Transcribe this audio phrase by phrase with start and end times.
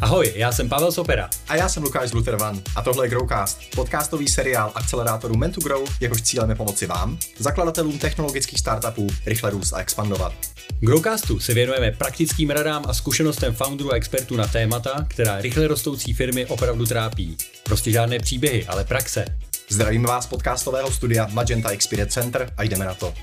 [0.00, 1.30] Ahoj, já jsem Pavel Sopera.
[1.48, 5.88] A já jsem Lukáš Zlutervan a tohle je Growcast, podcastový seriál akcelerátoru Men to Grow,
[6.00, 10.32] jehož cílem je pomoci vám, zakladatelům technologických startupů, rychle růst a expandovat.
[10.80, 16.12] Growcastu se věnujeme praktickým radám a zkušenostem founderů a expertů na témata, která rychle rostoucí
[16.14, 17.36] firmy opravdu trápí.
[17.62, 19.24] Prostě žádné příběhy, ale praxe.
[19.68, 23.14] Zdravím vás z podcastového studia Magenta Experience Center a jdeme na to.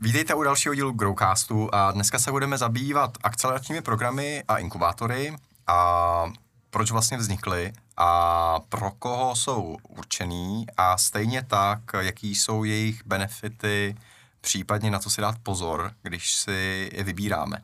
[0.00, 6.24] Vítejte u dalšího dílu Growcastu a dneska se budeme zabývat akceleračními programy a inkubátory a
[6.70, 13.96] proč vlastně vznikly a pro koho jsou určený a stejně tak, jaký jsou jejich benefity,
[14.40, 17.58] případně na co si dát pozor, když si je vybíráme.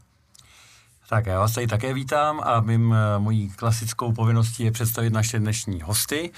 [1.09, 5.82] Tak já vás tady také vítám a mým, mojí klasickou povinností je představit naše dnešní
[5.82, 6.32] hosty.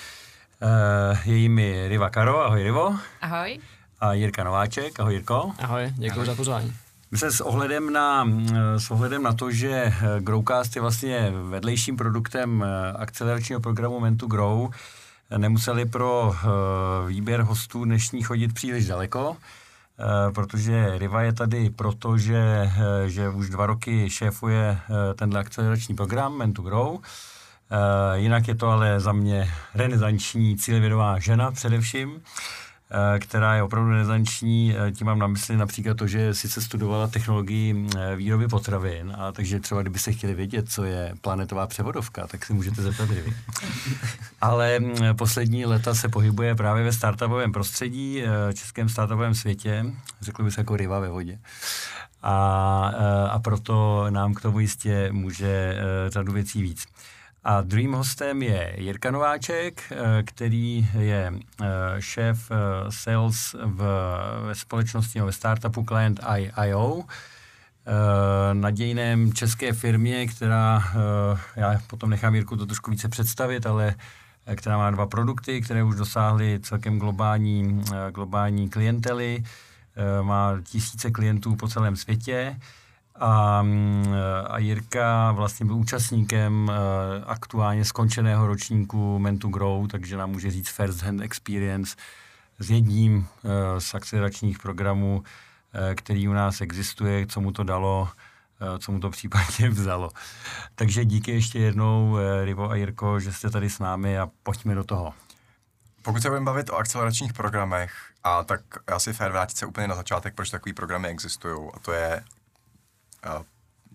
[1.24, 2.96] Je jimi Riva Karo, ahoj Rivo.
[3.20, 3.60] Ahoj
[4.00, 5.00] a Jirka Nováček.
[5.00, 5.52] Ahoj Jirko.
[5.58, 6.72] Ahoj, děkuji za pozvání.
[7.10, 8.28] My se s ohledem, na,
[8.76, 12.64] s ohledem na to, že Growcast je vlastně vedlejším produktem
[12.96, 14.70] akceleračního programu Men Grow,
[15.36, 16.34] nemuseli pro
[17.06, 19.36] výběr hostů dnešní chodit příliš daleko,
[20.34, 22.72] protože Riva je tady proto, že,
[23.06, 24.78] že už dva roky šéfuje
[25.14, 26.98] tenhle akcelerační program Men Grow.
[28.14, 32.20] Jinak je to ale za mě renesanční cílevědomá žena především.
[32.90, 34.76] Eh, která je opravdu nezanční.
[34.76, 39.32] Eh, tím mám na mysli například to, že sice studovala technologii eh, výroby potravin, a
[39.32, 43.36] takže třeba kdybyste chtěli vědět, co je planetová převodovka, tak si můžete zeptat vy.
[44.40, 48.22] Ale mm, poslední leta se pohybuje právě ve startupovém prostředí,
[48.54, 49.84] českém startupovém světě,
[50.20, 51.38] řekl bych jako ryba ve vodě.
[52.22, 52.92] A,
[53.30, 55.76] a proto nám k tomu jistě může
[56.08, 56.86] řadu věcí víc.
[57.48, 61.66] A druhým hostem je Jirka Nováček, eh, který je eh,
[61.98, 62.56] šéf eh,
[62.90, 63.82] sales v,
[64.52, 66.20] společnosti ve startupu Client
[66.64, 67.04] IO,
[68.52, 70.84] nadějném české firmě, která,
[71.56, 73.94] já potom nechám Jirku to trošku více představit, ale
[74.54, 79.44] která má dva produkty, které už dosáhly celkem globální, globální klientely,
[80.22, 82.56] má tisíce klientů po celém světě
[83.20, 83.64] a,
[84.48, 90.68] a Jirka vlastně byl účastníkem eh, aktuálně skončeného ročníku Mentu Grow, takže nám může říct
[90.68, 91.96] first hand experience
[92.58, 95.22] s jedním eh, z akceleračních programů,
[95.72, 98.08] eh, který u nás existuje, co mu to dalo,
[98.78, 100.10] co mu to případně vzalo.
[100.74, 104.84] Takže díky ještě jednou, Rivo a Jirko, že jste tady s námi a pojďme do
[104.84, 105.14] toho.
[106.02, 107.92] Pokud se budeme bavit o akceleračních programech,
[108.24, 111.70] a tak asi fér vrátit se úplně na začátek, proč takové programy existují.
[111.74, 112.24] A to je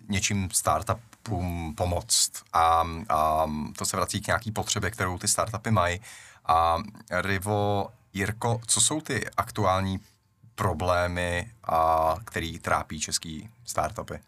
[0.09, 2.31] něčím startupům pomoct.
[2.53, 6.02] A, a to se vrací k nějaký potřebě, kterou ty startupy mají.
[6.46, 6.78] A
[7.12, 10.00] Rivo, Jirko, co jsou ty aktuální
[10.56, 14.19] problémy, a, který trápí český startupy?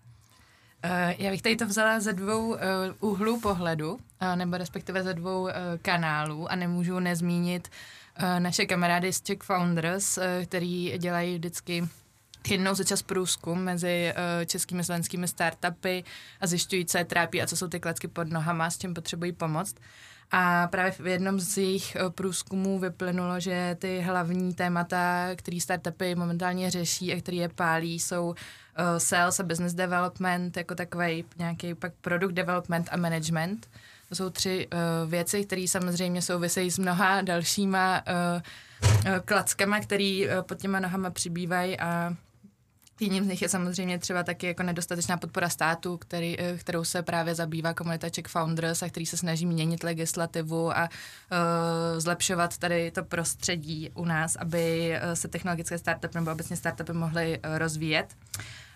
[0.85, 2.57] Eh, já bych tady to vzala ze dvou uh,
[2.99, 3.99] úhlů pohledu, uh,
[4.35, 5.49] nebo respektive ze dvou
[5.81, 7.69] kanálů a nemůžu nezmínit
[8.39, 11.87] naše kamarády z Czech Founders, který dělají vždycky
[12.51, 16.03] jednou za čas průzkum mezi uh, českými a slovenskými startupy
[16.41, 19.31] a zjišťují, co je trápí a co jsou ty klacky pod nohama, s čím potřebují
[19.31, 19.75] pomoct.
[20.31, 26.15] A právě v jednom z jejich uh, průzkumů vyplynulo, že ty hlavní témata, které startupy
[26.15, 28.35] momentálně řeší a které je pálí, jsou uh,
[28.97, 33.69] sales a business development, jako takový nějaký pak product development a management.
[34.09, 40.41] To jsou tři uh, věci, které samozřejmě souvisejí s mnoha dalšíma uh, klackama, které uh,
[40.41, 42.15] pod těma nohama přibývají a
[42.99, 47.01] Jedním z nich je samozřejmě třeba taky jako nedostatečná podpora státu, který, eh, kterou se
[47.01, 52.91] právě zabývá komunita Czech Founders a který se snaží měnit legislativu a uh, zlepšovat tady
[52.91, 58.15] to prostředí u nás, aby uh, se technologické startupy nebo obecně startupy mohly uh, rozvíjet.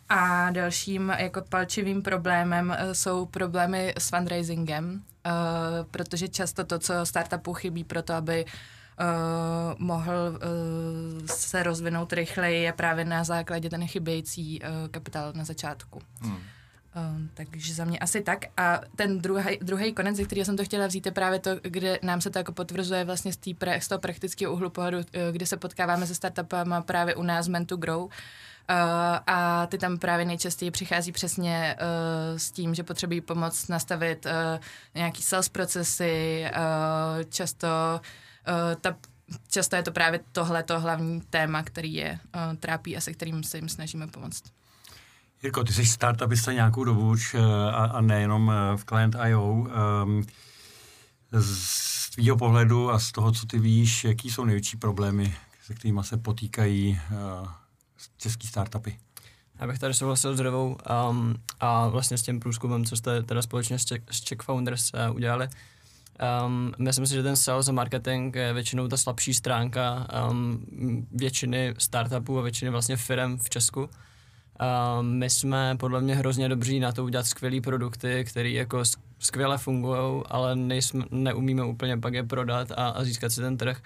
[0.10, 5.32] A dalším jako palčivým problémem jsou problémy s fundraisingem, uh,
[5.92, 8.52] protože často to, co startupu chybí pro to, aby uh,
[9.00, 15.44] uh, mohl uh, se rozvinout rychleji je právě na základě ten chybějící uh, kapitál na
[15.44, 16.02] začátku.
[16.22, 16.34] Hmm.
[16.36, 16.42] Uh,
[17.34, 18.40] takže za mě asi tak.
[18.58, 19.22] A ten
[19.62, 22.40] druhý konec, ze kterého jsem to chtěla vzít, je právě to, kde nám se to
[22.40, 24.98] jako potvrzuje vlastně z, pra, z toho praktického úhlu pohledu,
[25.32, 28.02] kde se potkáváme se startupama právě u nás Men to Grow.
[28.02, 28.10] Uh,
[29.28, 34.32] a ty tam právě nejčastěji přichází přesně uh, s tím, že potřebují pomoc nastavit uh,
[34.96, 38.00] nějaký sales procesy, uh, často uh,
[38.82, 38.96] ta,
[39.52, 43.44] často je to právě tohle to hlavní téma, který je uh, trápí a se kterým
[43.44, 44.44] se jim snažíme pomoct.
[45.44, 47.42] Jirko, ty jsi startupista nějakou dobu už uh,
[47.74, 49.44] a, a nejenom uh, v Client.io.
[49.44, 50.26] Um,
[51.32, 56.04] z tvýho pohledu a z toho, co ty víš, jaký jsou největší problémy, se kterými
[56.04, 57.48] se potýkají uh,
[58.18, 59.00] český startupy?
[59.60, 60.78] Já bych tady souhlasil s Revou
[61.10, 64.92] um, a vlastně s tím průzkumem, co jste teda společně s Czech, s Czech Founders
[64.94, 65.50] uh, udělali.
[66.46, 70.66] Um, myslím si, že ten sales a marketing je většinou ta slabší stránka um,
[71.12, 73.82] většiny startupů a většiny vlastně firm v Česku.
[73.82, 78.84] Um, my jsme podle mě hrozně dobří na to udělat skvělé produkty, které jako
[79.20, 83.82] skvěle fungují, ale nejsme, neumíme úplně pak je prodat a, a získat si ten trh.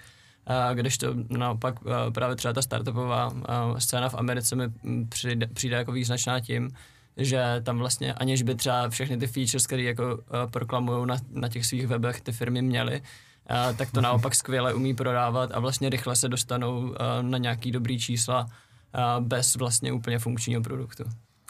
[0.46, 1.74] A když to naopak
[2.14, 3.32] právě třeba ta startupová
[3.78, 4.64] scéna v Americe mi
[5.08, 6.70] přijde, přijde jako význačná tím,
[7.16, 11.48] že tam vlastně aniž by třeba všechny ty features, které jako uh, proklamují na, na
[11.48, 15.90] těch svých webech ty firmy měly, uh, tak to naopak skvěle umí prodávat a vlastně
[15.90, 21.04] rychle se dostanou uh, na nějaký dobrý čísla uh, bez vlastně úplně funkčního produktu.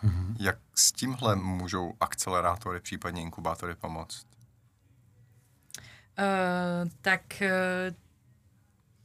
[0.05, 0.37] Mm-hmm.
[0.41, 4.27] Jak s tímhle můžou akcelerátory, případně inkubátory pomoct?
[6.19, 7.97] Uh, tak uh,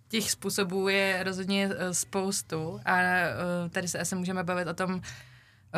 [0.07, 5.01] těch způsobů je rozhodně spoustu a uh, tady se asi můžeme bavit o tom,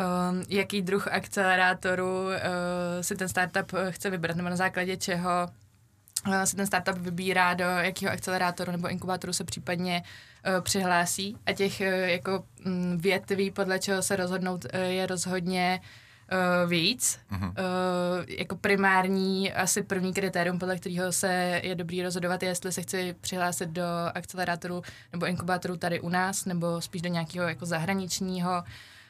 [0.00, 2.32] um, jaký druh akcelerátoru uh,
[3.00, 5.48] si ten startup chce vybrat, nebo na základě čeho
[6.26, 11.36] uh, si ten startup vybírá, do jakého akcelerátoru nebo inkubátoru se případně uh, přihlásí.
[11.46, 15.80] A těch uh, jako um, větví, podle čeho se rozhodnout, uh, je rozhodně
[16.32, 17.18] uh, víc.
[17.32, 17.48] Uh-huh.
[17.48, 17.54] Uh,
[18.28, 23.14] jako primární, asi první kritérium, podle kterého se je dobrý rozhodovat, je, jestli se chci
[23.20, 24.82] přihlásit do akcelerátoru
[25.12, 28.62] nebo inkubátoru tady u nás, nebo spíš do nějakého jako zahraničního.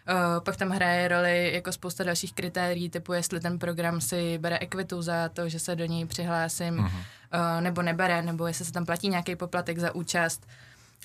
[0.08, 4.58] Uh, pak tam hraje roli jako spousta dalších kritérií, typu jestli ten program si bere
[4.58, 6.86] ekvitu za to, že se do něj přihlásím, uh-huh.
[6.86, 10.46] uh, nebo nebere, nebo jestli se tam platí nějaký poplatek za účast.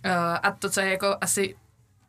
[0.06, 0.12] Uh,
[0.44, 1.56] a to, co je jako asi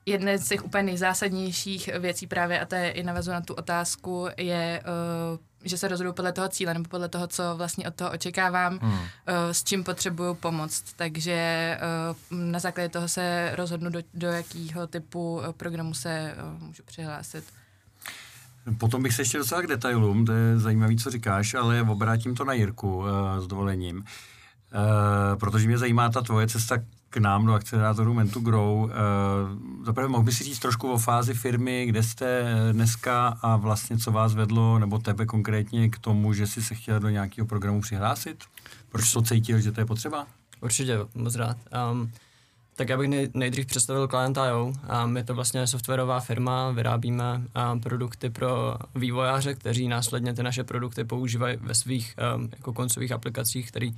[0.06, 4.28] jedna z těch úplně nejzásadnějších věcí právě, a to je i navazu na tu otázku,
[4.36, 8.10] je, uh, že se rozhoduju podle toho cíle nebo podle toho, co vlastně od toho
[8.10, 8.92] očekávám, hmm.
[8.92, 9.00] uh,
[9.52, 10.84] s čím potřebuju pomoct.
[10.96, 11.78] Takže
[12.30, 17.44] uh, na základě toho se rozhodnu, do, do jakého typu programu se můžu přihlásit.
[18.78, 22.44] Potom bych se ještě dostal k detailům, to je zajímavé, co říkáš, ale obrátím to
[22.44, 23.04] na Jirku
[23.38, 24.04] s dovolením.
[24.74, 26.78] Uh, protože mě zajímá ta tvoje cesta
[27.20, 28.78] nám do akcelerátoru Mentu Grow.
[28.78, 28.90] Uh,
[29.84, 34.12] zaprvé mohl by si říct trošku o fázi firmy, kde jste dneska a vlastně co
[34.12, 38.44] vás vedlo, nebo tebe konkrétně k tomu, že jsi se chtěl do nějakého programu přihlásit?
[38.88, 40.26] Proč to cítil, že to je potřeba?
[40.60, 41.56] Určitě, moc rád.
[41.92, 42.12] Um,
[42.76, 44.72] tak já bych nej, nejdřív představil Client.io.
[45.04, 47.42] Um, je to vlastně softwarová firma, vyrábíme
[47.72, 53.12] um, produkty pro vývojáře, kteří následně ty naše produkty používají ve svých um, jako koncových
[53.12, 53.94] aplikacích, který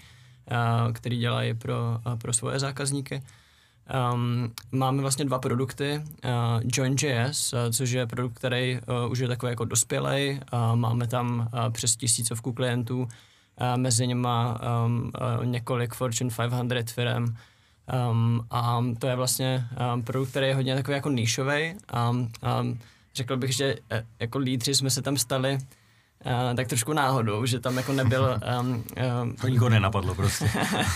[0.93, 3.23] který dělají pro, pro svoje zákazníky.
[4.13, 6.03] Um, máme vlastně dva produkty.
[6.25, 10.41] Uh, Join.js, uh, což je produkt, který uh, už je takový jako dospělej.
[10.53, 13.09] Uh, máme tam uh, přes tisícovku klientů, uh,
[13.77, 14.29] mezi nimi
[14.87, 16.31] um, uh, několik Fortune
[16.69, 17.25] 500 firm.
[18.11, 21.75] Um, a to je vlastně um, produkt, který je hodně takový jako níšový.
[22.11, 22.29] Um,
[22.61, 22.79] um,
[23.15, 25.59] řekl bych, že uh, jako lídři jsme se tam stali
[26.27, 28.41] Uh, tak trošku náhodou, že tam jako nebyl...
[28.61, 28.85] Um,
[29.23, 30.51] um, to nikoho nenapadlo prostě.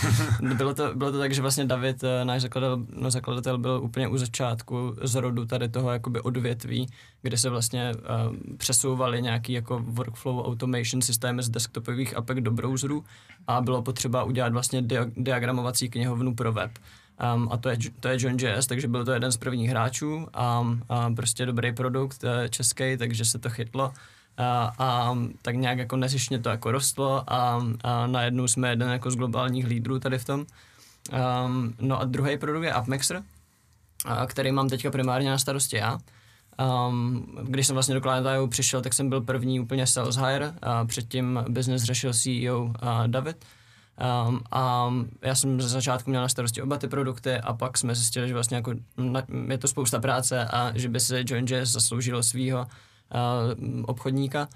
[0.57, 4.07] bylo, to, bylo to tak, že vlastně David, uh, náš zakladatel, no, zakladatel, byl úplně
[4.07, 6.87] u začátku z rodu tady toho jakoby odvětví,
[7.21, 13.03] kde se vlastně uh, přesouvaly nějaký jako workflow automation systémy z desktopových apek do browserů
[13.47, 16.71] a bylo potřeba udělat vlastně dia- diagramovací knihovnu pro web.
[17.35, 20.67] Um, a to je, to je John.js, takže byl to jeden z prvních hráčů a,
[20.89, 23.93] a prostě dobrý produkt český, takže se to chytlo
[24.37, 29.11] a, a tak nějak jako nezišně to jako rostlo a, a najednou jsme jeden jako
[29.11, 30.45] z globálních lídrů tady v tom.
[31.45, 33.23] Um, no a druhý produkt je AppMixer,
[34.27, 35.97] který mám teďka primárně na starosti já.
[36.87, 40.85] Um, když jsem vlastně do Client.io přišel, tak jsem byl první úplně sales hire, a
[40.85, 43.45] předtím business řešil CEO a David.
[44.27, 47.95] Um, a já jsem ze začátku měl na starosti oba ty produkty a pak jsme
[47.95, 52.23] zjistili, že vlastně jako na, je to spousta práce a že by se Join.js zasloužilo
[52.23, 52.67] svýho
[53.85, 54.47] obchodníka,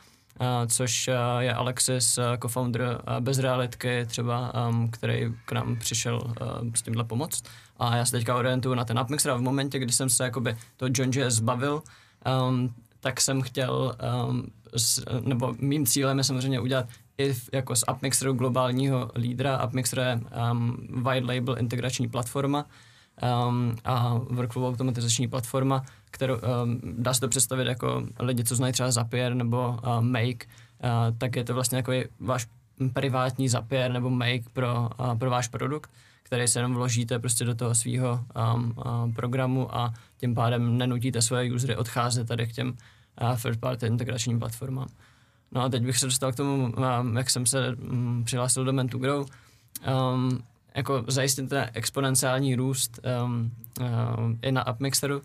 [0.41, 4.53] eh, což eh, je Alexis, co-founder bez realitky třeba,
[4.91, 6.33] který k nám přišel
[6.75, 7.43] s tímhle pomoct.
[7.77, 10.57] A já se teďka orientuju na ten Upmixer a v momentě, kdy jsem se jakoby
[10.77, 11.83] to John zbavil,
[12.49, 13.95] um, tak jsem chtěl,
[15.21, 16.85] nebo mým cílem je samozřejmě udělat
[17.17, 19.65] i jako z Upmixeru globálního lídra.
[19.65, 20.19] Upmixer je
[20.51, 22.65] um, wide label integrační platforma
[23.49, 25.85] um, a workflow automatizační platforma,
[26.17, 30.27] kterou um, dá se to představit jako lidi, co znají třeba Zapier nebo uh, Make,
[30.27, 32.47] uh, tak je to vlastně jako váš
[32.93, 35.89] privátní Zapier nebo Make pro, uh, pro váš produkt,
[36.23, 41.21] který se jenom vložíte prostě do toho svého um, uh, programu a tím pádem nenutíte
[41.21, 42.67] své usery odcházet tady k těm
[43.21, 44.87] uh, third party integračním platformám.
[45.51, 48.73] No a teď bych se dostal k tomu, um, jak jsem se um, přihlásil do
[48.73, 49.25] Mentu Grow.
[50.13, 50.43] Um,
[50.75, 55.21] jako zajistit ten exponenciální růst um, um, i na Upmixeru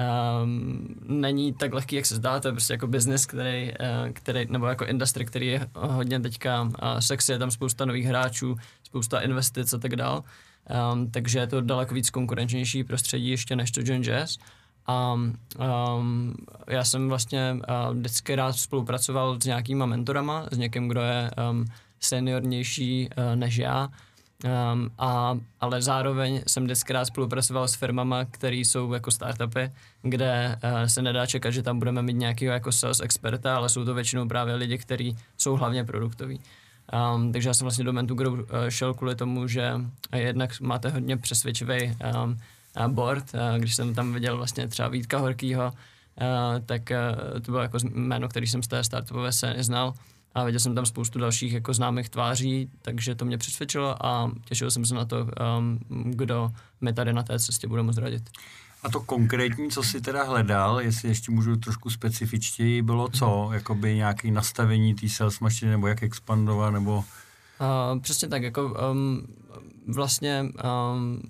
[0.00, 4.46] um, není tak lehký, jak se zdá, to je prostě jako business, který, uh, který
[4.50, 9.20] nebo jako industry, který je hodně teďka uh, sexy, je tam spousta nových hráčů, spousta
[9.20, 10.24] investic a tak dál.
[10.92, 14.38] Um, takže je to daleko víc konkurenčnější prostředí ještě než to John Jazz.
[14.86, 16.34] A um,
[16.68, 21.64] já jsem vlastně uh, vždycky rád spolupracoval s nějakýma mentorama, s někým, kdo je um,
[22.00, 23.88] seniornější uh, než já,
[24.44, 29.70] um, a, ale zároveň jsem rád spolupracoval s firmama, které jsou jako startupy,
[30.02, 33.84] kde uh, se nedá čekat, že tam budeme mít nějakého jako sales experta, ale jsou
[33.84, 36.40] to většinou právě lidi, kteří jsou hlavně produktoví.
[37.14, 39.72] Um, takže já jsem vlastně do Mentu Grow uh, šel kvůli tomu, že
[40.16, 45.66] jednak máte hodně přesvědčivý um, board, uh, když jsem tam viděl vlastně třeba Vítka Horkýho,
[45.66, 49.94] uh, tak uh, to bylo jako jméno, který jsem z té startupové scény znal
[50.34, 54.70] a viděl jsem tam spoustu dalších jako známých tváří, takže to mě přesvědčilo a těšil
[54.70, 55.16] jsem se na to,
[55.58, 58.30] um, kdo mi tady na té cestě bude moct radit.
[58.82, 63.44] A to konkrétní, co si teda hledal, jestli ještě můžu trošku specifičtěji, bylo co?
[63.44, 63.54] Mhm.
[63.54, 66.96] Jakoby nějaké nastavení té sales mašiny, nebo jak expandovat, nebo...
[66.96, 69.26] Uh, přesně tak, jako um,
[69.86, 70.44] vlastně
[70.94, 71.22] um,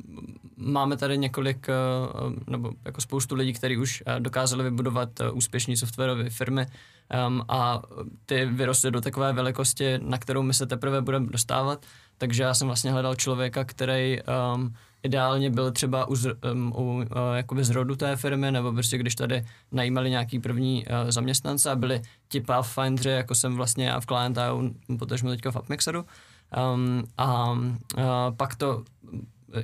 [0.61, 5.77] máme tady několik, uh, nebo jako spoustu lidí, kteří už uh, dokázali vybudovat uh, úspěšné
[5.77, 6.67] softwarové firmy
[7.27, 7.83] um, a
[8.27, 11.87] ty vyrostly do takové velikosti, na kterou my se teprve budeme dostávat,
[12.19, 14.19] takže já jsem vlastně hledal člověka, který
[14.55, 16.15] um, ideálně byl třeba u,
[16.53, 21.11] um, u uh, jakoby zrodu té firmy, nebo prostě když tady najímali nějaký první uh,
[21.11, 24.39] zaměstnance a byli ti pathfindři, jako jsem vlastně já v Client
[24.99, 26.05] potažmo teďka v Upmixeru.
[26.75, 27.65] Um, a uh,
[28.37, 28.85] pak to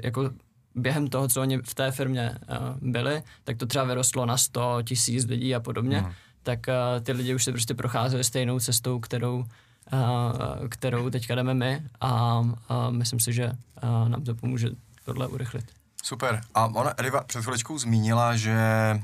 [0.03, 0.31] jako
[0.76, 4.83] během toho, co oni v té firmě uh, byli, tak to třeba vyrostlo na 100
[4.83, 6.12] tisíc lidí a podobně, mm.
[6.42, 11.54] tak uh, ty lidi už se prostě procházeli stejnou cestou, kterou, uh, kterou teďka jdeme
[11.54, 12.54] my a uh,
[12.90, 14.68] myslím si, že uh, nám to pomůže
[15.04, 15.64] tohle urychlit.
[16.02, 16.40] Super.
[16.54, 18.56] A ona, Ediva, před chviličkou zmínila, že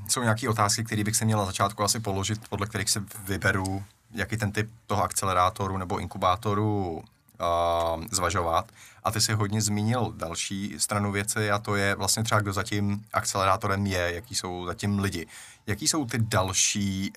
[0.08, 3.84] jsou nějaké otázky, které bych se měla na začátku asi položit, podle kterých se vyberu,
[4.10, 7.02] jaký ten typ toho akcelerátoru nebo inkubátoru
[7.40, 8.72] uh, zvažovat.
[9.04, 13.04] A ty si hodně zmínil další stranu věci a to je vlastně třeba, kdo zatím
[13.12, 15.26] akcelerátorem je, jaký jsou zatím lidi.
[15.66, 17.12] Jaký jsou ty další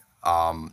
[0.51, 0.71] um,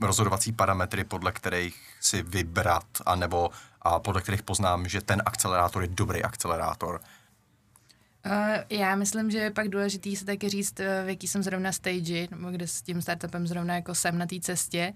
[0.00, 3.50] rozhodovací parametry, podle kterých si vybrat, anebo
[3.82, 7.00] a podle kterých poznám, že ten akcelerátor je dobrý akcelerátor?
[8.26, 8.32] Uh,
[8.70, 12.50] já myslím, že je pak důležitý se taky říct, v jaký jsem zrovna stage, nebo
[12.50, 14.92] kde s tím startupem zrovna jako jsem na té cestě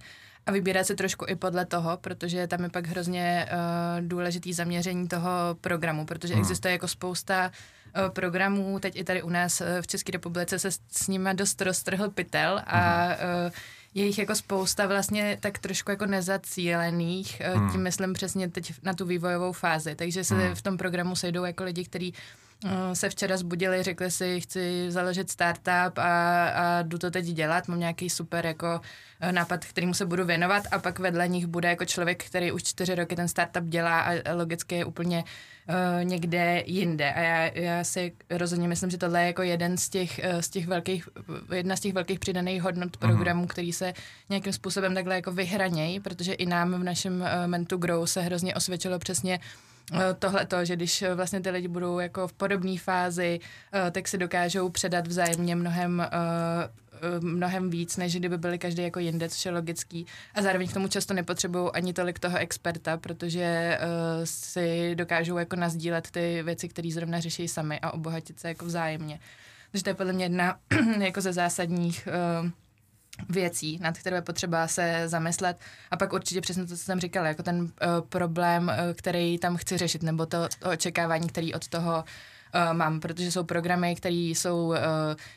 [0.46, 5.08] a vybírat se trošku i podle toho, protože tam je pak hrozně uh, důležitý zaměření
[5.08, 6.40] toho programu, protože hmm.
[6.42, 7.50] existuje jako spousta
[7.96, 11.30] uh, programů, teď i tady u nás uh, v České republice se s, s nimi
[11.34, 13.52] dost roztrhl pytel a uh,
[13.94, 17.70] je jich jako spousta vlastně tak trošku jako nezacílených, hmm.
[17.70, 20.54] tím myslím přesně teď na tu vývojovou fázi, takže se hmm.
[20.54, 22.14] v tom programu sejdou jako lidi, kteří
[22.53, 22.53] Eh,
[22.92, 27.80] se včera zbudili, řekli si, chci založit startup a, a jdu to teď dělat, mám
[27.80, 28.80] nějaký super jako
[29.20, 32.62] eh, nápad, kterýmu se budu věnovat a pak vedle nich bude jako člověk, který už
[32.62, 35.24] čtyři roky ten startup dělá a logicky je úplně
[35.68, 37.12] uh, někde jinde.
[37.12, 40.48] A já, já si rozhodně myslím, že tohle je jako jeden z těch, uh, z
[40.48, 41.08] těch velkých,
[41.54, 43.10] jedna z těch velkých přidaných hodnot mhm.
[43.10, 43.48] programů, uh-huh.
[43.48, 43.92] který se
[44.28, 48.54] nějakým způsobem takhle jako vyhranějí, protože i nám v našem uh, Mentu Grow se hrozně
[48.54, 49.73] osvědčilo přesně Eh,
[50.18, 53.40] tohle to, že když eh, vlastně ty lidi budou jako v podobné fázi,
[53.72, 56.06] eh, tak si dokážou předat vzájemně mnohem
[57.20, 60.06] mnohem víc, než kdyby byli každý jako jinde, což je logický.
[60.34, 65.56] A zároveň k tomu často nepotřebují ani tolik toho experta, protože uh, si dokážou jako
[65.56, 69.20] nazdílet ty věci, které zrovna řeší sami a obohatit se jako vzájemně.
[69.70, 70.58] Takže to je podle mě jedna
[71.00, 72.08] jako ze zásadních
[72.42, 72.50] uh,
[73.28, 75.56] věcí, nad které je potřeba se zamyslet.
[75.90, 77.68] A pak určitě přesně to, co jsem říkala, jako ten uh,
[78.08, 82.04] problém, uh, který tam chci řešit, nebo to, to očekávání, který od toho uh,
[82.72, 84.76] mám, protože jsou programy, které jsou uh,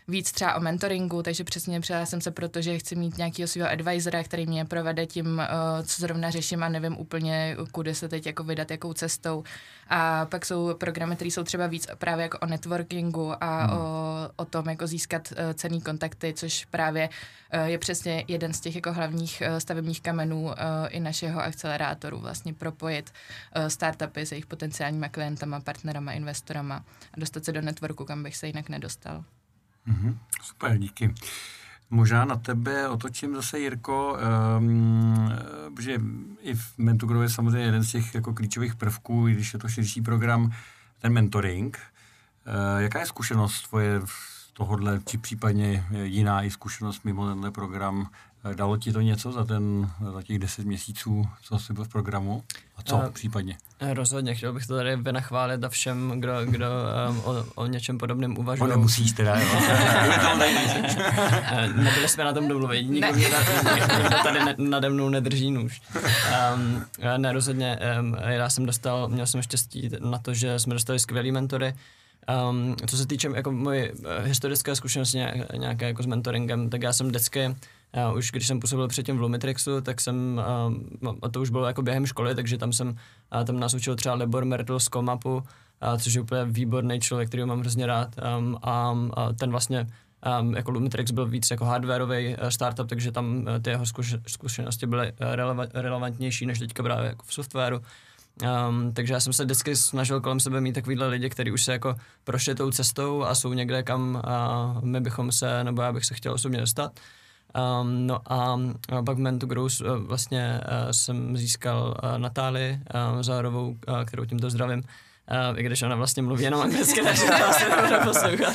[0.08, 3.70] víc třeba o mentoringu, takže přesně přijala jsem se proto, že chci mít nějakého svého
[3.70, 8.26] advisora, který mě provede tím, uh, co zrovna řeším a nevím úplně, kudy se teď
[8.26, 9.44] jako vydat, jakou cestou.
[9.90, 13.78] A pak jsou programy, které jsou třeba víc právě jako o networkingu a hmm.
[13.78, 17.10] o, o tom, jako získat uh, cený kontakty, což právě
[17.54, 20.54] uh, je přesně jeden z těch jako hlavních uh, stavebních kamenů uh,
[20.90, 23.12] i našeho akcelerátoru, vlastně propojit
[23.56, 26.84] uh, startupy s jejich potenciálníma klientama, partnerama, investorama
[27.14, 29.24] a dostat se do networku, kam bych se jinak nedostal.
[29.88, 30.18] Mm-hmm.
[30.42, 31.14] Super, díky.
[31.90, 34.18] Možná na tebe otočím zase, Jirko,
[34.60, 35.32] um,
[35.80, 36.02] že
[36.42, 39.70] i v Mentogrow je samozřejmě jeden z těch jako klíčových prvků, i když je to
[39.70, 40.52] širší program,
[41.00, 41.80] ten mentoring.
[42.48, 44.02] Uh, jaká je zkušenost tvoje
[44.54, 48.10] tohodle, či případně jiná i zkušenost mimo tenhle program
[48.56, 52.44] Dalo ti to něco za, ten, za těch deset měsíců, co jsi byl v programu?
[52.76, 53.58] A co a, případně?
[53.94, 56.66] Rozhodně, chtěl bych to tady vynachválit a všem, kdo, kdo
[57.10, 58.70] um, o, o něčem podobným uvažuje.
[58.70, 59.48] No nemusíš teda, jo.
[61.76, 63.18] Nebyli jsme na tom domluveni, nikdo, ne.
[63.18, 63.38] nikdo
[64.24, 65.82] tady ne, nade mnou nedrží nůž.
[66.56, 66.86] Um,
[67.18, 71.32] ne, rozhodně, um, já jsem dostal, měl jsem štěstí na to, že jsme dostali skvělý
[71.32, 71.74] mentory,
[72.52, 75.18] Um, co se týče jako moje uh, historické zkušenosti
[75.58, 77.56] nějaké jako s mentoringem, tak já jsem vždycky
[77.98, 80.74] já už když jsem působil předtím v Lumitrixu, tak jsem, a,
[81.22, 82.96] a to už bylo jako během školy, takže tam jsem,
[83.32, 85.44] a tam nás učil třeba Lebor Mertl z Komapu,
[85.82, 88.16] a, což je úplně výborný člověk, který mám hrozně rád.
[88.64, 89.88] A, a ten vlastně
[90.40, 94.16] Um, jako Lumitrix byl víc jako hardwareový uh, startup, takže tam uh, ty jeho zkuš,
[94.28, 97.82] zkušenosti byly uh, releva, relevantnější než teďka právě jako v softwaru.
[98.70, 101.72] Um, takže já jsem se vždycky snažil kolem sebe mít takovýhle lidi, kteří už se
[101.72, 106.06] jako prošli tou cestou a jsou někde, kam uh, my bychom se, nebo já bych
[106.06, 107.00] se chtěl osobně dostat.
[107.58, 108.60] Um, no a,
[109.06, 112.80] pak v Mentu Growth uh, vlastně uh, jsem získal uh, Natáli
[113.16, 114.84] uh, Zárovou, uh, kterou tímto zdravím,
[115.52, 118.54] Uh, i když ona vlastně mluví jenom anglicky, takže to asi nebudu poslouchat.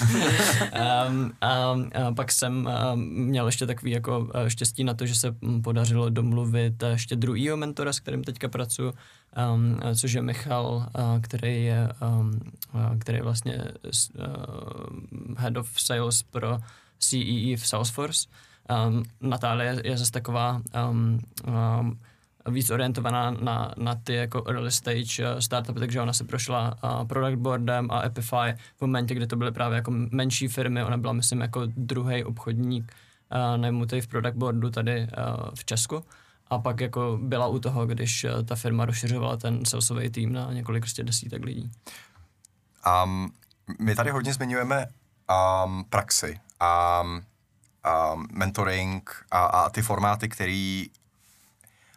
[1.09, 5.35] um, a, a pak jsem uh, měl ještě takový jako štěstí na to, že se
[5.65, 8.93] podařilo domluvit ještě druhýho mentora, s kterým teďka pracuji,
[9.55, 10.67] um, což je Michal,
[10.99, 11.89] uh, který je
[12.21, 12.41] um,
[12.99, 13.65] který je vlastně
[14.19, 16.59] uh, head of sales pro
[16.99, 18.29] CEE v Salesforce.
[18.73, 20.61] Um, Natálie je zase taková
[20.91, 21.19] um,
[21.81, 22.01] um,
[22.49, 27.07] víc orientovaná na, na ty jako early stage uh, startupy, takže ona se prošla uh,
[27.07, 31.13] product boardem a Epify v momentě, kdy to byly právě jako menší firmy, ona byla
[31.13, 32.93] myslím jako druhý obchodník
[33.35, 36.05] uh, najmutý v product boardu tady uh, v Česku
[36.47, 40.53] a pak jako byla u toho, když uh, ta firma rozšiřovala ten salesový tým na
[40.53, 41.71] několik prostě desítek lidí.
[43.05, 43.33] Um,
[43.81, 44.87] my tady hodně zmiňujeme
[45.65, 46.41] um, praxi.
[47.03, 47.23] Um,
[47.85, 50.85] a mentoring a, a ty formáty, které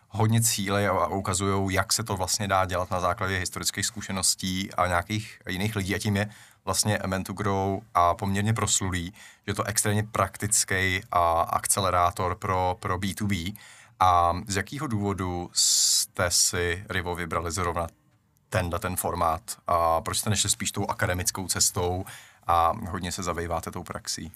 [0.09, 4.87] hodně cíle a ukazují, jak se to vlastně dá dělat na základě historických zkušeností a
[4.87, 6.29] nějakých jiných lidí a tím je
[6.65, 12.77] vlastně Amen to Grow a poměrně proslulý, že je to extrémně praktický a akcelerátor pro,
[12.79, 13.55] pro B2B.
[13.99, 17.87] A z jakého důvodu jste si, Rivo, vybrali zrovna
[18.49, 19.41] tenhle ten formát?
[19.67, 22.05] A proč jste nešli spíš tou akademickou cestou
[22.47, 24.31] a hodně se zabýváte tou praxí?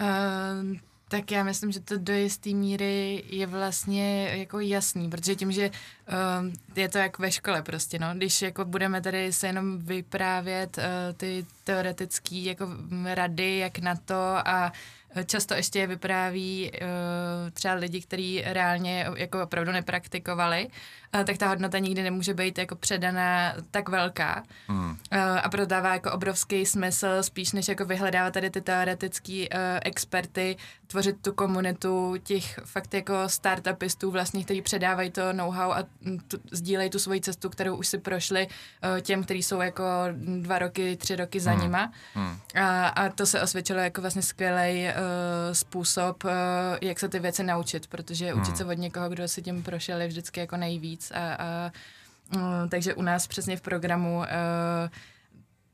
[0.00, 0.76] Uh,
[1.08, 5.70] tak já myslím, že to do jisté míry je vlastně jako jasný, protože tím, že
[5.70, 10.78] uh, je to jak ve škole prostě, no, když jako budeme tady se jenom vyprávět
[10.78, 10.84] uh,
[11.16, 12.68] ty teoretické jako
[13.14, 14.72] rady, jak na to a
[15.26, 20.68] Často ještě je vypráví uh, třeba lidi, kteří reálně jako opravdu nepraktikovali,
[21.14, 24.42] uh, tak ta hodnota nikdy nemůže být jako předaná tak velká.
[24.68, 24.94] Uh,
[25.42, 31.22] a prodává jako obrovský smysl, spíš než jako vyhledávat tady ty teoretický uh, experty, tvořit
[31.22, 35.84] tu komunitu těch fakt jako startupistů vlastně, kteří předávají to know-how a
[36.28, 39.84] tu, sdílejí tu svoji cestu, kterou už si prošli uh, těm, kteří jsou jako
[40.40, 41.66] dva roky, tři roky za hmm.
[41.66, 41.92] nima.
[42.14, 42.38] Hmm.
[42.54, 44.94] A, a to se osvědčilo jako vlastně skvělej uh,
[45.52, 46.30] způsob, uh,
[46.82, 48.42] jak se ty věci naučit, protože hmm.
[48.42, 51.10] učit se od někoho, kdo si tím prošel, je vždycky jako nejvíc.
[51.14, 51.72] A, a,
[52.36, 54.24] uh, takže u nás přesně v programu uh,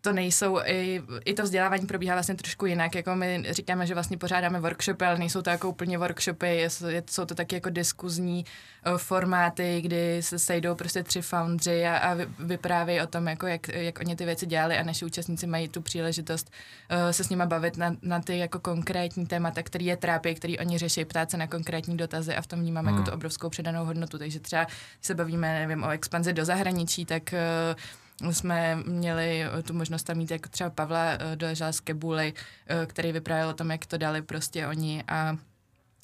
[0.05, 4.19] to nejsou, i, i to vzdělávání probíhá vlastně trošku jinak, jako my říkáme, že vlastně
[4.19, 6.69] pořádáme workshopy, ale nejsou to jako úplně workshopy,
[7.11, 8.45] jsou to taky jako diskuzní
[8.87, 13.69] uh, formáty, kdy se sejdou prostě tři foundři a, a vyprávějí o tom, jako jak,
[13.69, 16.51] jak oni ty věci dělali a naši účastníci mají tu příležitost
[16.91, 20.59] uh, se s nima bavit na, na ty jako konkrétní témata, který je trápí, který
[20.59, 23.01] oni řeší, ptát se na konkrétní dotazy a v tom vnímám jako hmm.
[23.01, 24.67] jako tu obrovskou předanou hodnotu, takže třeba,
[25.01, 27.81] se bavíme, nevím, o expanzi do zahraničí, tak uh,
[28.21, 32.35] jsme měli eh, tu možnost tam mít jako třeba Pavla eh, do z Kebuly,
[32.67, 35.33] eh, který vyprávěl o tom, jak to dali prostě oni a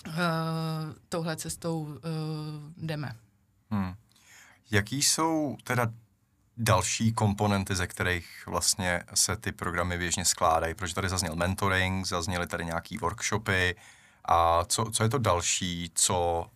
[0.06, 0.14] uh,
[1.08, 1.98] touhle cestou
[2.76, 3.16] jdeme.
[3.70, 3.94] Hmm.
[4.70, 5.92] Jaký jsou teda
[6.56, 10.74] další komponenty, ze kterých vlastně se ty programy běžně skládají?
[10.74, 13.76] Protože tady zazněl mentoring, zazněly tady nějaký workshopy
[14.24, 16.46] a co, co je to další, co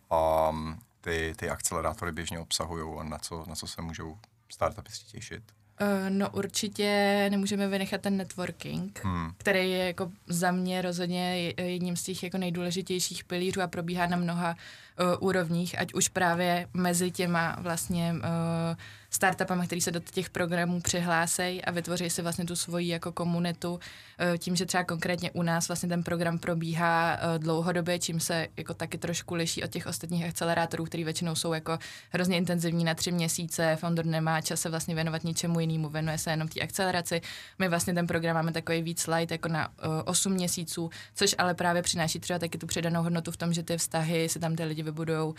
[0.51, 4.19] um, ty, ty akcelerátory běžně obsahují a na co, na co se můžou
[4.55, 5.43] startupisti těšit?
[5.81, 9.31] Uh, no určitě nemůžeme vynechat ten networking, hmm.
[9.37, 14.17] který je jako za mě rozhodně jedním z těch jako nejdůležitějších pilířů a probíhá na
[14.17, 18.77] mnoha uh, úrovních, ať už právě mezi těma vlastně uh,
[19.15, 23.81] startupama, který se do těch programů přihlásejí a vytvoří si vlastně tu svoji jako komunitu
[24.19, 28.49] eh, tím, že třeba konkrétně u nás vlastně ten program probíhá eh, dlouhodobě, čím se
[28.57, 31.79] jako taky trošku liší od těch ostatních akcelerátorů, který většinou jsou jako
[32.11, 36.31] hrozně intenzivní na tři měsíce, founder nemá čas se vlastně věnovat ničemu jinému, věnuje se
[36.31, 37.21] jenom té akceleraci.
[37.59, 39.75] My vlastně ten program máme takový víc light jako na uh,
[40.05, 43.77] 8 měsíců, což ale právě přináší třeba taky tu přidanou hodnotu v tom, že ty
[43.79, 45.35] vztahy si tam ty lidi vybudou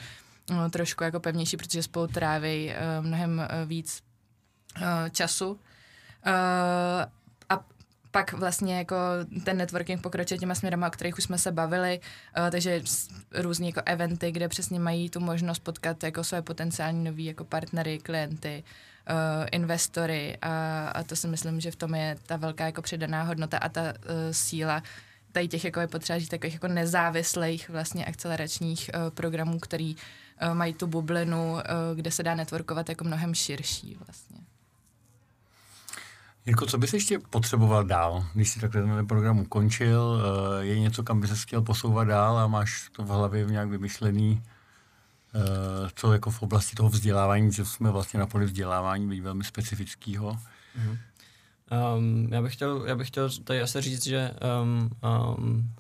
[0.50, 4.04] no, trošku jako pevnější, protože spolu tráví uh, mnohem uh, víc
[4.78, 5.52] uh, času.
[5.52, 5.60] Uh,
[7.50, 7.66] a
[8.12, 8.96] pak vlastně jako
[9.44, 12.00] ten networking pokračuje těma směrama, o kterých už jsme se bavili,
[12.38, 12.82] uh, takže
[13.36, 18.00] různý jako eventy, kde přesně mají tu možnost potkat jako své potenciální nový jako partnery,
[18.00, 18.64] klienty,
[19.10, 23.24] uh, investory a, a to si myslím, že v tom je ta velká jako přidaná
[23.24, 23.92] hodnota a ta uh,
[24.32, 24.84] síla
[25.36, 30.54] tady těch jako je potřeba říct takových jako nezávislých vlastně akceleračních uh, programů, který uh,
[30.54, 31.60] mají tu bublinu, uh,
[31.96, 34.38] kde se dá networkovat jako mnohem širší vlastně.
[36.46, 40.22] Jirko, co bys ještě potřeboval dál, když jsi takhle ten program ukončil?
[40.60, 44.44] Je něco, kam bys se chtěl posouvat dál a máš to v hlavě nějak vymyšlený,
[45.96, 50.32] co jako v oblasti toho vzdělávání, že jsme vlastně na poli vzdělávání, být velmi specifického?
[50.32, 50.98] Mm-hmm.
[51.72, 54.90] Um, já, bych chtěl, já bych chtěl tady asi říct, že um,
[55.38, 55.72] um,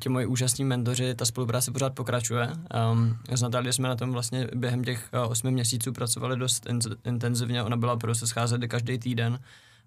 [0.00, 2.50] ti moji úžasní mentoři, ta spolupráce pořád pokračuje.
[2.92, 6.78] Um, s Natálií jsme na tom vlastně během těch uh, osmi měsíců pracovali dost in,
[7.04, 9.38] intenzivně, ona byla prostě scházet každý týden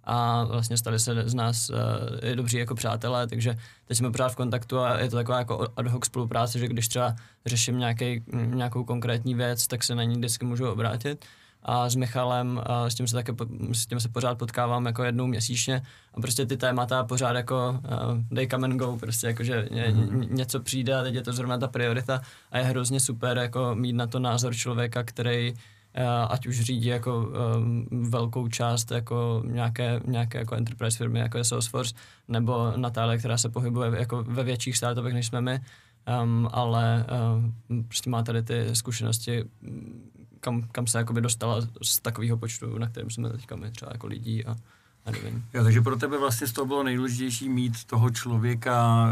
[0.04, 1.76] a vlastně stali se z nás uh,
[2.22, 5.68] i dobří jako přátelé, takže teď jsme pořád v kontaktu a je to taková jako
[5.76, 10.16] ad hoc spolupráce, že když třeba řeším nějaký, nějakou konkrétní věc, tak se na ní
[10.16, 11.26] vždycky můžu obrátit
[11.68, 13.34] a s Michalem, a s tím se také
[13.72, 15.82] s tím se pořád potkávám jako jednou měsíčně.
[16.14, 19.84] A prostě ty témata pořád jako uh, dej come and go, prostě jako, že ně,
[19.84, 20.28] mm-hmm.
[20.30, 22.22] něco přijde a teď je to zrovna ta priorita.
[22.52, 25.58] A je hrozně super jako mít na to názor člověka, který uh,
[26.30, 31.44] ať už řídí jako um, velkou část jako nějaké, nějaké jako enterprise firmy, jako je
[31.44, 31.96] Salesforce,
[32.28, 35.60] nebo Natália, která se pohybuje jako ve větších startupech, než jsme my,
[36.24, 39.44] um, ale um, prostě má tady ty zkušenosti
[40.40, 44.08] kam, kam se jakoby dostala z takového počtu, na kterém jsme teďka my třeba jako
[44.08, 44.56] lidí a,
[45.06, 45.46] a nevím.
[45.54, 49.08] Jo, takže pro tebe vlastně z toho bylo nejdůležitější mít toho člověka,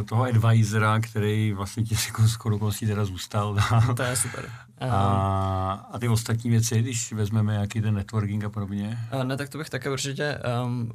[0.00, 3.56] eh, toho advisora, který vlastně ti jako skoro okolností teda zůstal.
[3.96, 4.50] To je super.
[4.80, 8.98] A, a ty ostatní věci, když vezmeme nějaký ten networking a podobně?
[9.10, 10.92] A ne, tak to bych také určitě, um,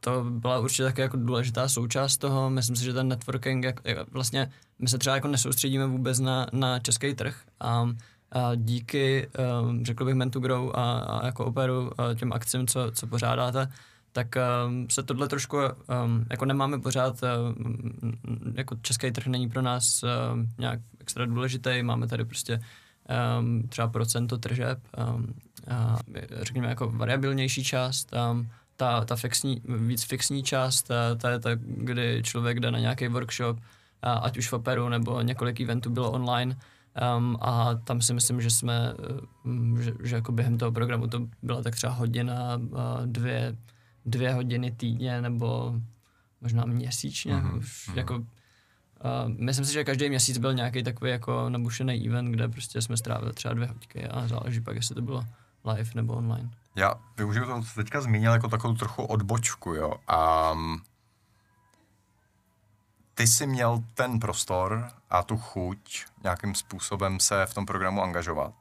[0.00, 2.50] to byla určitě také jako důležitá součást toho.
[2.50, 6.46] Myslím si, že ten networking, jak, jak vlastně my se třeba jako nesoustředíme vůbec na,
[6.52, 7.36] na český trh.
[7.82, 7.98] Um,
[8.32, 9.28] a díky,
[9.62, 13.68] um, řekl bych, Mentu Grow a, a jako operu a těm akcím, co, co pořádáte,
[14.12, 18.14] tak um, se tohle trošku, um, jako nemáme pořád, um,
[18.54, 22.60] jako český trh není pro nás um, nějak extra důležitý, máme tady prostě
[23.38, 24.78] um, třeba procento tržeb,
[25.14, 25.34] um,
[25.70, 25.98] a
[26.42, 31.50] řekněme jako variabilnější část, um, ta, ta fixní, víc fixní část, ta, ta je ta,
[31.64, 33.60] kdy člověk jde na nějaký workshop,
[34.02, 36.56] a ať už v operu nebo několik eventů bylo online,
[37.16, 38.94] Um, a tam si myslím, že jsme,
[39.44, 43.56] um, že, že jako během toho programu to byla tak třeba hodina, uh, dvě,
[44.06, 45.74] dvě hodiny týdně nebo
[46.40, 47.34] možná měsíčně.
[47.34, 47.56] Uh-huh.
[47.58, 47.96] Už, uh-huh.
[47.96, 48.24] jako, uh,
[49.26, 53.32] myslím si, že každý měsíc byl nějaký takový jako nabušený event, kde prostě jsme strávili
[53.32, 55.24] třeba dvě hodiny a záleží pak, jestli to bylo
[55.64, 56.50] live nebo online.
[56.76, 59.94] Já využiju to, co teďka zmínil, jako takovou trochu odbočku, jo.
[60.52, 60.82] Um,
[63.14, 68.54] ty jsi měl ten prostor a tu chuť nějakým způsobem se v tom programu angažovat.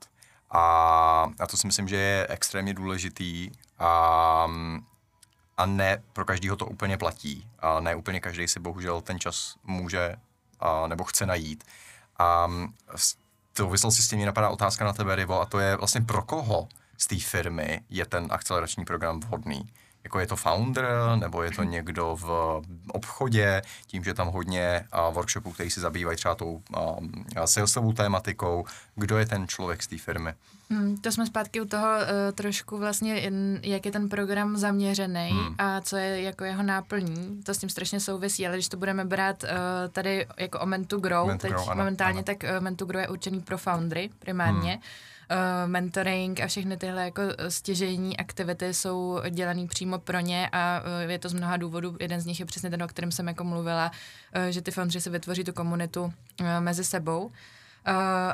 [0.50, 0.62] A,
[1.40, 4.48] a to si myslím, že je extrémně důležitý a,
[5.58, 7.48] a ne pro každýho to úplně platí.
[7.60, 10.16] A ne úplně každý si bohužel ten čas může
[10.60, 11.64] a, nebo chce najít.
[12.20, 12.48] A
[13.54, 16.22] to si s tím mě napadá otázka na tebe, Rivo, a to je vlastně pro
[16.22, 19.70] koho z té firmy je ten akcelerační program vhodný
[20.04, 22.62] jako je to founder, nebo je to někdo v
[22.92, 27.08] obchodě, tím, že tam hodně uh, workshopů, který se zabývají třeba tou uh,
[27.46, 30.34] salesovou tématikou, kdo je ten člověk z té firmy.
[30.70, 33.32] Hmm, to jsme zpátky u toho uh, trošku vlastně,
[33.64, 35.56] jak je ten program zaměřený hmm.
[35.58, 37.44] a co je jako jeho náplní.
[37.44, 39.50] To s tím strašně souvisí, ale když to budeme brát uh,
[39.92, 42.24] tady jako o Mentu Grow, Mentu teď grow, ano, momentálně, ano.
[42.24, 44.72] tak uh, Mentu Grow je určený pro foundry primárně.
[44.72, 44.82] Hmm
[45.32, 50.82] uh, mentoring a všechny tyhle jako eh, stěžení aktivity jsou dělané přímo pro ně a
[50.82, 51.98] uh, je to z mnoha důvodů.
[52.00, 53.92] Jeden z nich je přesně ten, o kterém jsem jako mluvila,
[54.36, 56.12] uh, že ty foundři si vytvoří tu komunitu uh,
[56.60, 57.26] mezi sebou.
[57.26, 57.32] Uh,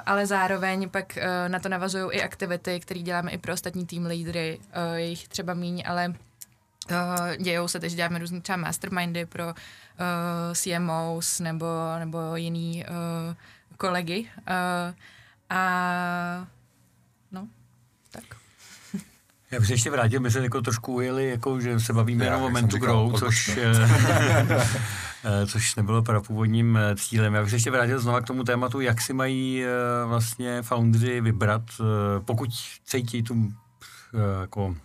[0.06, 4.06] ale zároveň pak uh, na to navazují i aktivity, které děláme i pro ostatní tým
[4.06, 6.14] lídry, uh, jejich třeba míň, ale
[6.92, 9.54] uh, dějou se, takže děláme různé třeba mastermindy pro uh,
[10.54, 11.66] CMOs nebo,
[12.00, 13.36] nebo jiný uh,
[13.78, 14.30] kolegy.
[14.38, 14.96] Uh,
[15.50, 16.48] a
[17.32, 17.48] No,
[18.12, 18.24] tak.
[19.52, 22.44] Já bych se ještě vrátil, my se jako trošku ujeli, jako, že se bavíme jenom
[22.44, 23.58] o Mentu Grow, což,
[25.24, 27.34] eh, což nebylo původním eh, cílem.
[27.34, 29.70] Já bych se ještě vrátil znova k tomu tématu, jak si mají eh,
[30.06, 31.64] vlastně foundry vybrat,
[32.26, 32.50] pokud
[32.86, 33.54] cítí tu
[34.42, 34.76] jako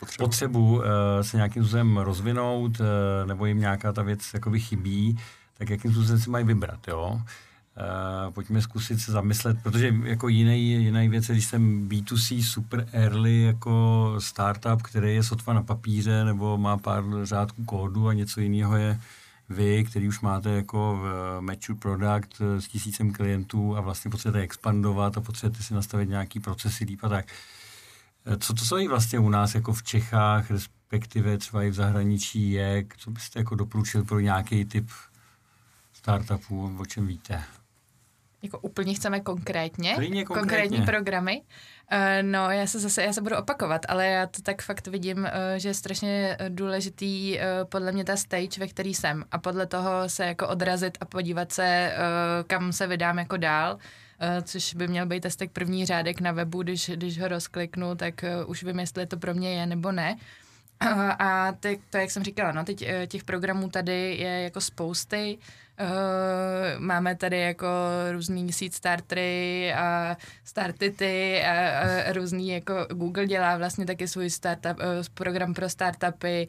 [0.00, 0.82] potřebu, potřebu
[1.20, 2.80] se nějakým způsobem rozvinout,
[3.24, 5.18] nebo jim nějaká ta věc jakoby chybí,
[5.58, 7.20] tak jakým způsobem si mají vybrat, jo?
[7.76, 13.42] Uh, pojďme zkusit se zamyslet, protože jako jiný, jiný věc, když jsem B2C super early
[13.42, 18.76] jako startup, který je sotva na papíře nebo má pár řádků kódu a něco jiného
[18.76, 19.00] je
[19.48, 25.16] vy, který už máte jako v mature product s tisícem klientů a vlastně potřebujete expandovat
[25.16, 27.26] a potřebujete si nastavit nějaký procesy líp a tak.
[28.26, 32.50] Eh, co to jsou vlastně u nás jako v Čechách, respektive třeba i v zahraničí
[32.50, 34.88] je, co byste jako doporučil pro nějaký typ
[35.92, 37.42] startupů, o čem víte?
[38.42, 40.24] Jako úplně chceme konkrétně, konkrétně.
[40.24, 41.42] konkrétní programy.
[41.92, 45.18] Uh, no, já se zase, já se budu opakovat, ale já to tak fakt vidím,
[45.18, 49.66] uh, že je strašně důležitý uh, podle mě ta stage, ve který jsem a podle
[49.66, 51.92] toho se jako odrazit a podívat se,
[52.46, 53.78] kam se vydám jako dál.
[54.42, 58.62] Což by měl být testek první řádek na webu, když, když ho rozkliknu, tak už
[58.64, 60.16] vím, jestli to pro mě je nebo ne.
[61.18, 65.38] A teď, to, jak jsem říkala, no, teď uh, těch programů tady je jako spousty.
[65.80, 67.66] Uh, máme tady jako
[68.12, 74.78] různý seed startery a startity a, a různý jako Google dělá vlastně taky svůj startup,
[74.78, 74.84] uh,
[75.14, 76.48] program pro startupy,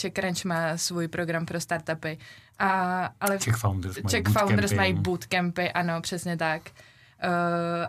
[0.00, 2.18] CheckRanch má svůj program pro startupy.
[2.58, 4.48] A, ale Czech Founders mají Czech bootcampy.
[4.48, 6.62] Founders mají bootcampy, ano, přesně tak.
[7.24, 7.30] Uh,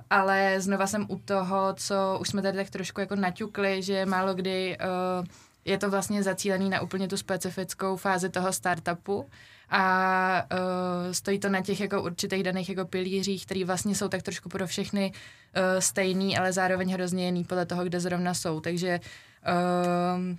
[0.09, 4.33] ale znova jsem u toho, co už jsme tady tak trošku jako naťukli, že málo
[4.33, 4.77] kdy
[5.19, 5.25] uh,
[5.65, 9.29] je to vlastně zacílený na úplně tu specifickou fázi toho startupu
[9.69, 14.21] a uh, stojí to na těch jako určitých daných jako pilířích, který vlastně jsou tak
[14.21, 18.59] trošku pro všechny uh, stejný, ale zároveň hrozně jiný podle toho, kde zrovna jsou.
[18.59, 18.99] Takže
[19.47, 20.37] uh,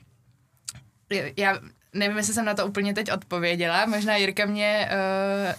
[1.36, 1.58] já
[1.94, 4.90] nevím, jestli jsem na to úplně teď odpověděla, možná Jirka mě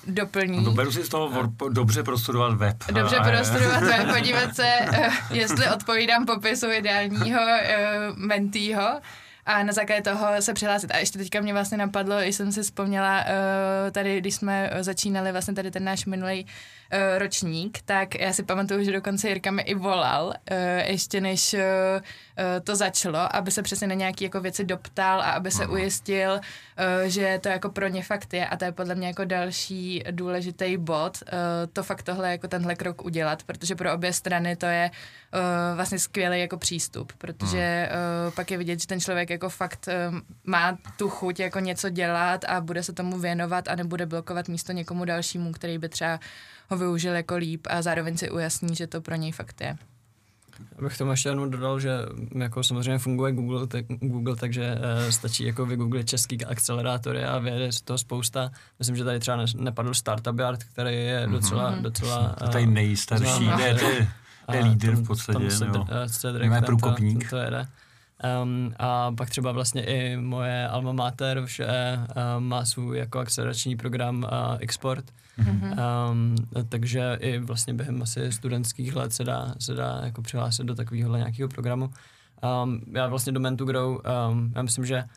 [0.08, 0.64] uh, doplní.
[0.64, 2.78] No, beru si z toho dobře prostudovat web.
[2.92, 9.00] Dobře a, prostudovat web, podívat se, uh, jestli odpovídám popisu ideálního uh, mentýho
[9.46, 10.92] a na základě toho se přihlásit.
[10.92, 15.54] A ještě teďka mě vlastně napadlo, jsem si vzpomněla uh, tady, když jsme začínali vlastně
[15.54, 16.50] tady ten náš minulý uh,
[17.18, 20.34] ročník, tak já si pamatuju, že dokonce Jirka mi i volal, uh,
[20.86, 21.60] ještě než uh,
[22.64, 25.74] to začalo, aby se přesně na nějaké jako věci doptal a aby se Aha.
[25.74, 26.40] ujistil, uh,
[27.06, 30.78] že to jako pro ně fakt je a to je podle mě jako další důležitý
[30.78, 31.30] bod, uh,
[31.74, 34.92] to fakt tohle jako tenhle krok udělat, protože pro obě strany to je
[35.34, 37.90] uh, vlastně skvělý jako přístup, protože
[38.28, 39.90] uh, pak je vidět, že ten člověk jako fakt
[40.44, 44.72] má tu chuť jako něco dělat a bude se tomu věnovat a nebude blokovat místo
[44.72, 46.20] někomu dalšímu, který by třeba
[46.70, 49.78] ho využil jako líp a zároveň si ujasní, že to pro něj fakt je.
[50.80, 51.92] Abych tomu ještě jednou dodal, že
[52.36, 57.72] jako samozřejmě funguje Google, tak, Google takže uh, stačí jako vygooglit český akcelerátory a vyjede
[57.72, 58.52] z toho spousta.
[58.80, 61.36] Myslím, že tady třeba ne, nepadl Startup Yard, který je mhm.
[61.36, 61.72] docela...
[61.72, 61.82] Mm-hmm.
[61.82, 64.08] docela uh, tady nejstarší, ne, to je,
[64.46, 65.40] to je líder v podstatě.
[65.40, 65.88] Tam se, no.
[66.08, 67.24] Cedric, průkopník.
[67.24, 67.68] To, to jede.
[68.44, 72.00] Um, a pak třeba vlastně i moje alma mater už je,
[72.38, 75.06] um, má svůj jako akcelerační program uh, Export,
[75.40, 75.76] mm-hmm.
[76.12, 76.36] um,
[76.70, 81.18] takže i vlastně během asi studentských let se dá, se dá jako přihlásit do takového
[81.18, 81.90] nějakého programu.
[82.64, 83.92] Um, já vlastně do Mentu Grow,
[84.32, 85.10] um, já myslím, že uh,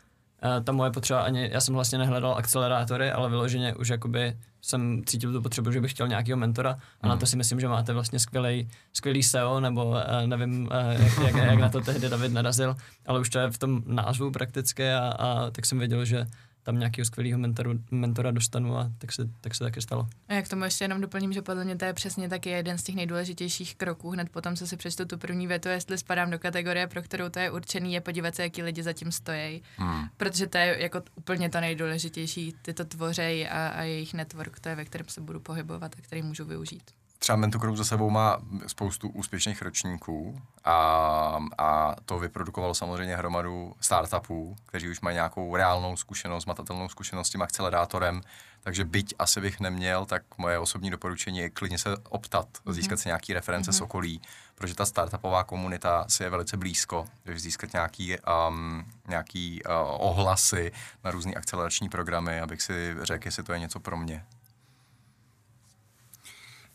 [0.63, 5.33] ta moje potřeba ani, já jsem vlastně nehledal akcelerátory, ale vyloženě už jakoby jsem cítil
[5.33, 7.09] tu potřebu, že bych chtěl nějakého mentora a mm.
[7.09, 7.27] na to mhm.
[7.27, 11.59] si myslím, že máte vlastně skvělý, skvělý SEO, nebo uh, nevím, uh, jak, jak, jak,
[11.59, 12.75] na to tehdy David narazil,
[13.05, 16.25] ale už to je v tom názvu prakticky a, a tak jsem věděl, že
[16.63, 20.07] tam nějakého skvělého mentoru, mentora dostanu a tak se, tak se taky stalo.
[20.27, 22.83] A jak tomu ještě jenom doplním, že podle mě to je přesně taky jeden z
[22.83, 24.09] těch nejdůležitějších kroků.
[24.09, 27.39] Hned potom, co si přečtu tu první větu, jestli spadám do kategorie, pro kterou to
[27.39, 29.63] je určený, je podívat se, jaký lidi zatím stojí.
[29.77, 30.07] Hmm.
[30.17, 32.55] Protože to je jako úplně to nejdůležitější.
[32.61, 36.01] Ty to tvořejí a, a jejich network, to je, ve kterém se budu pohybovat a
[36.01, 36.91] který můžu využít
[37.23, 44.55] třeba Mentokrou za sebou má spoustu úspěšných ročníků a, a to vyprodukovalo samozřejmě hromadu startupů,
[44.65, 48.21] kteří už mají nějakou reálnou zkušenost, matatelnou zkušenost s tím akcelerátorem,
[48.63, 52.73] takže byť asi bych neměl, tak moje osobní doporučení je klidně se optat, mm-hmm.
[52.73, 53.77] získat si nějaký reference mm-hmm.
[53.77, 54.21] z okolí,
[54.55, 58.15] protože ta startupová komunita si je velice blízko, takže získat nějaký,
[58.49, 59.71] um, nějaký uh,
[60.07, 60.71] ohlasy
[61.03, 64.25] na různé akcelerační programy, abych si řekl, jestli to je něco pro mě.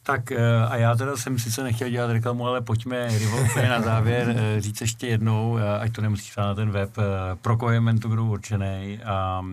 [0.08, 4.34] Tak eh, a já teda jsem sice nechtěl dělat reklamu, ale pojďme Rivo na závěr
[4.36, 6.90] eh, říct ještě jednou, eh, ať to nemusí stát na ten web,
[7.42, 9.44] pro koho je Mentogrow určený a,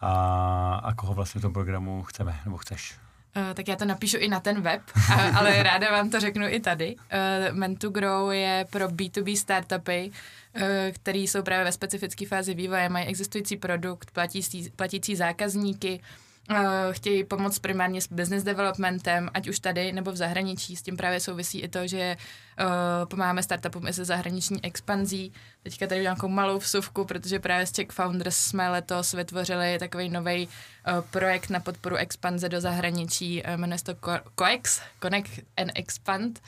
[0.00, 2.94] a, a koho vlastně v tom programu chceme, nebo chceš.
[3.36, 4.82] Uh, tak já to napíšu i na ten web,
[5.34, 6.96] ale ráda vám to řeknu i tady.
[7.60, 10.10] Uh, to Grow je pro B2B startupy,
[10.56, 16.29] uh, který jsou právě ve specifické fázi vývoje, mají existující produkt, platící, platící zákazníky, uh,
[16.90, 20.76] chtějí pomoct primárně s business developmentem, ať už tady nebo v zahraničí.
[20.76, 22.16] S tím právě souvisí i to, že
[23.04, 25.32] pomáháme startupům i se zahraniční expanzí.
[25.62, 30.48] Teďka tady nějakou malou vsuvku, protože právě s Czech Founders jsme letos vytvořili takový nový
[30.48, 33.94] uh, projekt na podporu expanze do zahraničí, uh, jmenuje se to
[34.38, 36.40] COEX, Connect and Expand.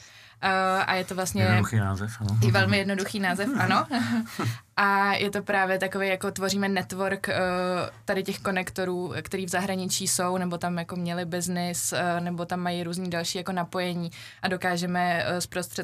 [0.43, 0.49] Uh,
[0.87, 1.43] a je to vlastně...
[1.43, 2.37] Jednoduchý název, ano.
[2.43, 3.87] I velmi jednoduchý název, ano.
[4.77, 7.33] A je to právě takový, jako tvoříme network uh,
[8.05, 12.59] tady těch konektorů, který v zahraničí jsou, nebo tam jako měli biznis, uh, nebo tam
[12.59, 14.11] mají různý další jako napojení
[14.41, 15.39] a dokážeme uh,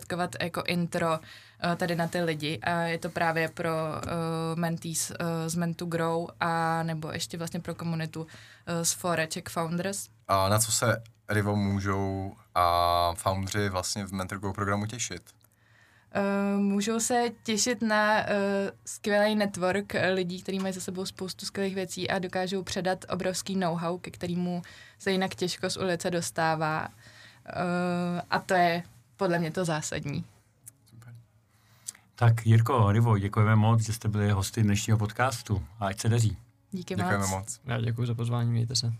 [0.09, 2.59] zprostředkovat jako intro uh, tady na ty lidi.
[2.59, 5.17] A je to právě pro uh, mentees uh,
[5.47, 8.27] z Mentu Grow a nebo ještě vlastně pro komunitu uh,
[8.83, 10.09] z Fore Czech Founders.
[10.27, 15.21] A na co se Rivo můžou a foundři vlastně v Mentor Go programu těšit?
[16.15, 18.25] Uh, můžou se těšit na uh,
[18.85, 23.97] skvělý network lidí, kteří mají za sebou spoustu skvělých věcí a dokážou předat obrovský know-how,
[23.97, 24.61] ke kterému
[24.99, 26.87] se jinak těžko z ulice dostává.
[26.87, 28.83] Uh, a to je
[29.19, 30.25] podle mě to zásadní.
[30.89, 31.13] Super.
[32.15, 36.37] Tak Jirko, Rivo, děkujeme moc, že jste byli hosty dnešního podcastu a ať se daří.
[36.71, 37.29] Díky Děkujeme moc.
[37.29, 37.59] moc.
[37.65, 38.93] Já děkuji za pozvání, mějte se.